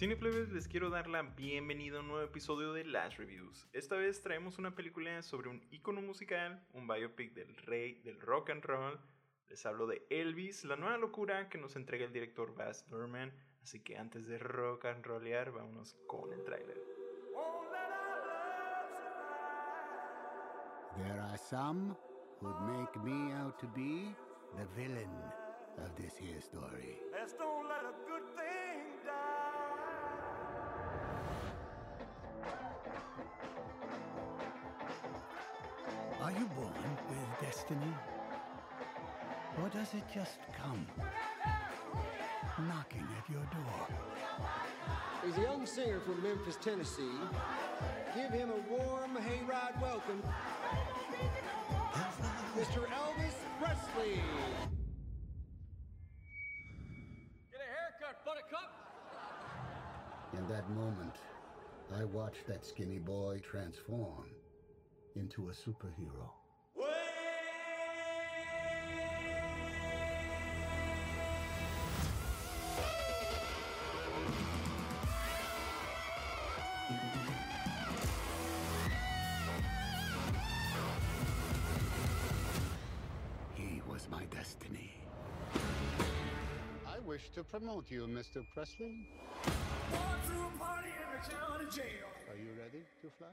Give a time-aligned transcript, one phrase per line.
[0.00, 3.68] Cineplebes les quiero dar la bienvenida a un nuevo episodio de Last Reviews.
[3.74, 8.48] Esta vez traemos una película sobre un icono musical, un biopic del rey del rock
[8.48, 8.98] and roll.
[9.50, 13.30] Les hablo de Elvis, la nueva locura que nos entrega el director Baz Luhrmann.
[13.62, 16.80] Así que antes de rock and rollear, vámonos con el tráiler.
[20.96, 21.94] There are some
[22.40, 24.16] who'd make me out to be
[24.56, 25.12] the villain
[25.76, 26.98] of this here story.
[27.12, 28.59] Let's don't let a good thing
[36.40, 36.72] you born
[37.10, 37.92] with destiny?
[39.60, 40.86] Or does it just come
[42.66, 43.86] knocking at your door?
[45.22, 47.12] He's a young singer from Memphis, Tennessee.
[48.14, 50.22] Give him a warm hayride welcome.
[52.56, 52.86] Mr.
[52.86, 54.22] Elvis Presley.
[57.50, 58.72] Get a haircut, buttercup.
[60.38, 61.16] In that moment,
[62.00, 64.24] I watched that skinny boy transform
[65.16, 66.30] into a superhero.
[83.54, 84.94] He was my destiny.
[86.86, 88.44] I wish to promote you, Mr.
[88.54, 89.08] Presley.
[89.90, 92.08] Going through a party in the county jail.
[92.30, 93.28] Are you ready to fly?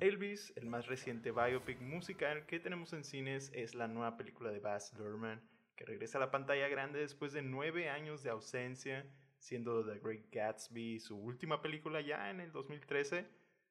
[0.00, 4.60] Elvis, el más reciente biopic musical que tenemos en cines, es la nueva película de
[4.60, 5.40] Baz Luhrmann,
[5.76, 9.06] que regresa a la pantalla grande después de nueve años de ausencia,
[9.38, 13.26] siendo The Great Gatsby su última película ya en el 2013.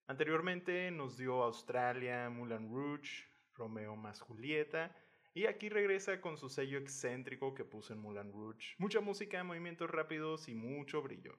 [0.08, 3.26] Anteriormente nos dio Australia, Moulin Rouge,
[3.56, 4.96] Romeo más Julieta,
[5.34, 8.76] y aquí regresa con su sello excéntrico que puso en Moulin Rouge.
[8.78, 11.38] Mucha música, movimientos rápidos y mucho brillo.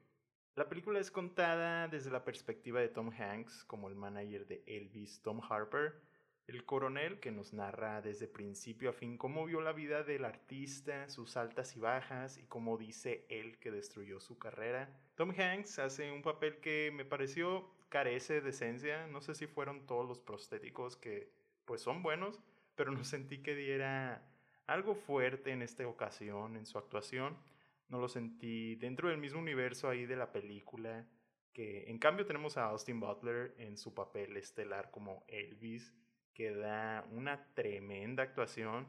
[0.57, 5.21] La película es contada desde la perspectiva de Tom Hanks como el manager de Elvis,
[5.21, 6.01] Tom Harper,
[6.47, 11.09] el coronel que nos narra desde principio a fin cómo vio la vida del artista,
[11.09, 14.97] sus altas y bajas y cómo dice él que destruyó su carrera.
[15.17, 19.87] Tom Hanks hace un papel que me pareció carece de esencia, no sé si fueron
[19.87, 21.33] todos los prostéticos que
[21.65, 22.41] pues son buenos,
[22.77, 24.23] pero no sentí que diera
[24.69, 27.37] algo fuerte en esta ocasión en su actuación
[27.89, 31.07] no lo sentí dentro del mismo universo ahí de la película,
[31.53, 35.95] que en cambio tenemos a Austin Butler en su papel estelar como Elvis,
[36.35, 38.89] que da una tremenda actuación,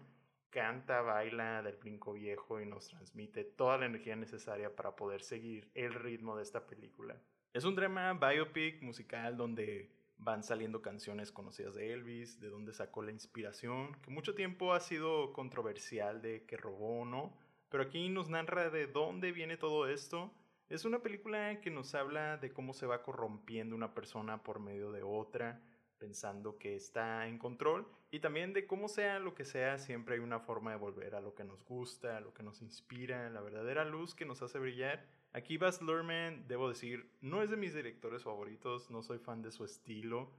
[0.50, 5.70] canta, baila del brinco viejo y nos transmite toda la energía necesaria para poder seguir
[5.76, 7.22] el ritmo de esta película.
[7.54, 13.02] Es un drama biopic musical donde van saliendo canciones conocidas de Elvis, de donde sacó
[13.02, 17.38] la inspiración, que mucho tiempo ha sido controversial de que robó o no,
[17.76, 20.32] pero aquí nos narra de dónde viene todo esto.
[20.70, 24.94] Es una película que nos habla de cómo se va corrompiendo una persona por medio
[24.94, 25.62] de otra,
[25.98, 30.22] pensando que está en control, y también de cómo sea lo que sea, siempre hay
[30.22, 33.42] una forma de volver a lo que nos gusta, a lo que nos inspira, la
[33.42, 35.06] verdadera luz que nos hace brillar.
[35.34, 39.52] Aquí Baz Luhrmann, debo decir, no es de mis directores favoritos, no soy fan de
[39.52, 40.32] su estilo,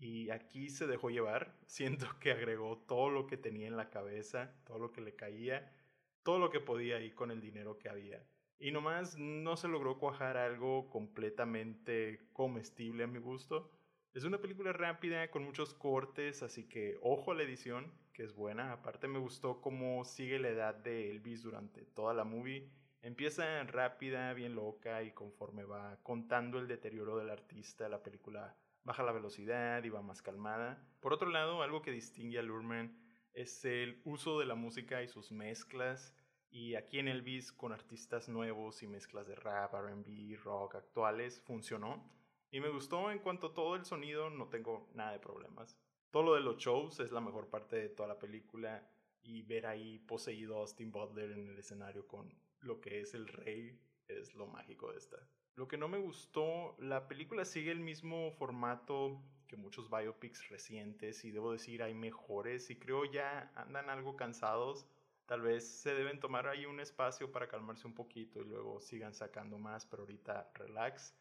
[0.00, 4.52] y aquí se dejó llevar, siento que agregó todo lo que tenía en la cabeza,
[4.64, 5.72] todo lo que le caía,
[6.22, 8.22] todo lo que podía ahí con el dinero que había.
[8.58, 13.70] Y nomás no se logró cuajar algo completamente comestible a mi gusto.
[14.12, 18.34] Es una película rápida con muchos cortes, así que ojo a la edición, que es
[18.34, 18.72] buena.
[18.72, 22.68] Aparte me gustó cómo sigue la edad de Elvis durante toda la movie.
[23.02, 28.54] Empieza rápida, bien loca y conforme va contando el deterioro del artista, la película
[28.84, 30.82] baja la velocidad y va más calmada.
[31.00, 32.94] Por otro lado, algo que distingue a Luhrmann
[33.34, 36.14] es el uso de la música y sus mezclas.
[36.50, 42.10] Y aquí en Elvis, con artistas nuevos y mezclas de rap, RB, rock actuales, funcionó.
[42.50, 45.78] Y me gustó en cuanto a todo el sonido, no tengo nada de problemas.
[46.10, 48.88] Todo lo de los shows es la mejor parte de toda la película.
[49.22, 53.28] Y ver ahí poseído a Austin Butler en el escenario con lo que es el
[53.28, 53.78] rey
[54.08, 55.18] es lo mágico de esta.
[55.54, 61.24] Lo que no me gustó, la película sigue el mismo formato que muchos biopics recientes
[61.24, 64.86] y debo decir hay mejores y creo ya andan algo cansados.
[65.26, 69.12] Tal vez se deben tomar ahí un espacio para calmarse un poquito y luego sigan
[69.12, 71.16] sacando más, pero ahorita relax.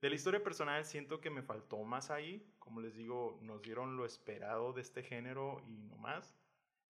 [0.00, 2.48] De la historia personal siento que me faltó más ahí.
[2.60, 6.36] Como les digo, nos dieron lo esperado de este género y no más.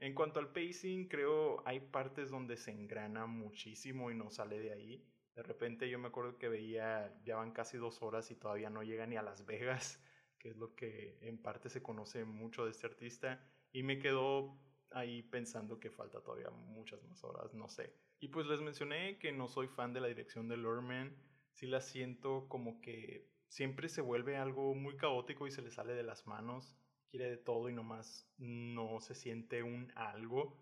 [0.00, 4.72] En cuanto al pacing, creo hay partes donde se engrana muchísimo y no sale de
[4.72, 5.02] ahí.
[5.34, 8.82] De repente yo me acuerdo que veía, ya van casi dos horas y todavía no
[8.82, 9.98] llega ni a Las Vegas,
[10.44, 13.42] que es lo que en parte se conoce mucho de este artista.
[13.72, 14.60] Y me quedó
[14.90, 17.94] ahí pensando que falta todavía muchas más horas, no sé.
[18.20, 21.16] Y pues les mencioné que no soy fan de la dirección de Luhrmann.
[21.52, 25.94] sí la siento como que siempre se vuelve algo muy caótico y se le sale
[25.94, 26.76] de las manos,
[27.08, 30.58] quiere de todo y nomás no se siente un algo.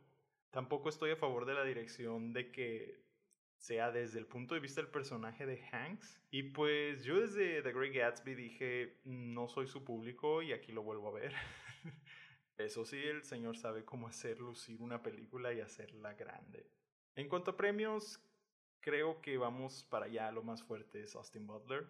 [0.52, 3.02] Tampoco estoy a favor de la dirección de que
[3.62, 6.20] sea desde el punto de vista del personaje de Hanks.
[6.32, 10.82] Y pues yo desde The Great Gatsby dije, no soy su público y aquí lo
[10.82, 11.32] vuelvo a ver.
[12.58, 16.66] Eso sí, el señor sabe cómo hacer lucir una película y hacerla grande.
[17.14, 18.20] En cuanto a premios,
[18.80, 20.32] creo que vamos para allá.
[20.32, 21.86] Lo más fuerte es Austin Butler.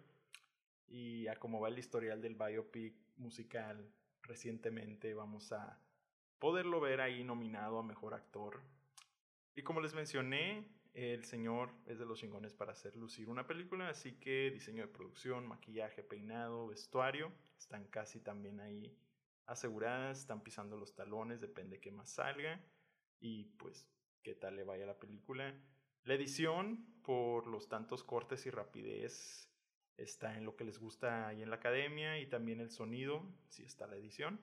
[0.89, 3.91] Y a cómo va el historial del biopic musical
[4.25, 5.81] recientemente, vamos a
[6.39, 8.61] poderlo ver ahí nominado a Mejor Actor.
[9.55, 13.89] Y como les mencioné, el señor es de los chingones para hacer lucir una película,
[13.89, 18.95] así que diseño de producción, maquillaje, peinado, vestuario, están casi también ahí
[19.47, 22.61] aseguradas, están pisando los talones, depende qué más salga
[23.21, 23.89] y pues
[24.23, 25.55] qué tal le vaya la película.
[26.05, 29.49] La edición, por los tantos cortes y rapidez,
[29.97, 33.65] está en lo que les gusta ahí en la academia y también el sonido, si
[33.65, 34.41] está la edición.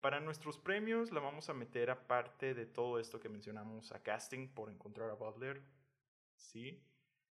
[0.00, 4.48] Para nuestros premios la vamos a meter aparte de todo esto que mencionamos a casting
[4.48, 5.62] por encontrar a Butler,
[6.36, 6.82] ¿sí?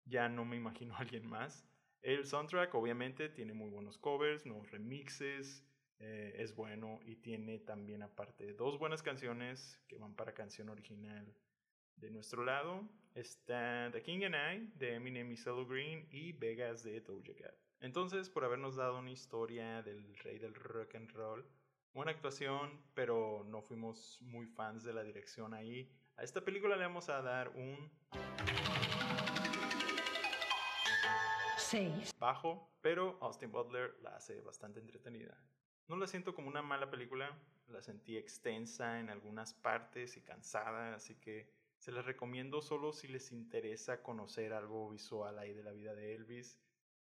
[0.04, 1.66] Ya no me imagino a alguien más.
[2.02, 5.66] El soundtrack obviamente tiene muy buenos covers, nuevos remixes,
[5.98, 11.30] eh, es bueno y tiene también aparte dos buenas canciones que van para canción original
[11.96, 12.88] de nuestro lado.
[13.14, 17.54] Está The King and I de Eminem y Cello Green y Vegas de Doja Cat.
[17.80, 21.46] Entonces, por habernos dado una historia del rey del rock and roll,
[21.92, 25.90] buena actuación, pero no fuimos muy fans de la dirección ahí.
[26.16, 27.90] A esta película le vamos a dar un
[32.18, 35.36] bajo, pero Austin Butler la hace bastante entretenida.
[35.88, 37.36] No la siento como una mala película,
[37.68, 43.08] la sentí extensa en algunas partes y cansada, así que se les recomiendo solo si
[43.08, 46.58] les interesa conocer algo visual ahí de la vida de Elvis.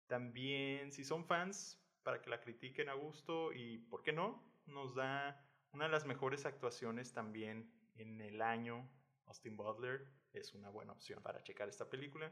[0.07, 4.43] También si son fans, para que la critiquen a gusto y, ¿por qué no?
[4.67, 8.87] Nos da una de las mejores actuaciones también en el año.
[9.25, 12.31] Austin Butler es una buena opción para checar esta película.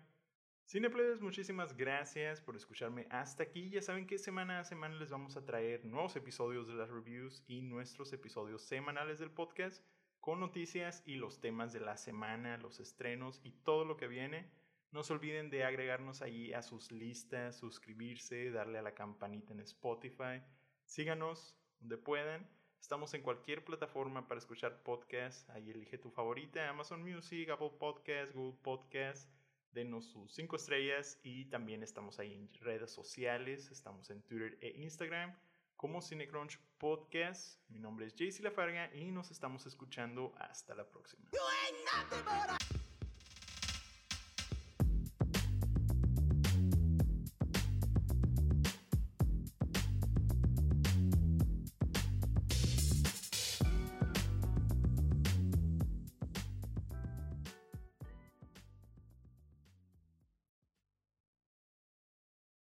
[0.66, 3.70] Cineplebes, muchísimas gracias por escucharme hasta aquí.
[3.70, 7.44] Ya saben que semana a semana les vamos a traer nuevos episodios de las reviews
[7.48, 9.84] y nuestros episodios semanales del podcast
[10.20, 14.50] con noticias y los temas de la semana, los estrenos y todo lo que viene.
[14.92, 19.60] No se olviden de agregarnos ahí a sus listas, suscribirse, darle a la campanita en
[19.60, 20.42] Spotify.
[20.86, 22.50] Síganos donde puedan.
[22.80, 25.48] Estamos en cualquier plataforma para escuchar podcasts.
[25.50, 29.30] Ahí elige tu favorita, Amazon Music, Apple Podcasts, Google Podcasts
[29.74, 34.70] denos sus 5 estrellas y también estamos ahí en redes sociales, estamos en Twitter e
[34.82, 35.36] Instagram
[35.76, 37.60] como Cinecrunch Podcast.
[37.70, 41.30] Mi nombre es JC Lafarga y nos estamos escuchando hasta la próxima.